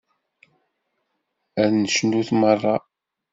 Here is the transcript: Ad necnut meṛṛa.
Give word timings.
Ad 1.63 1.71
necnut 1.81 2.29
meṛṛa. 2.39 2.75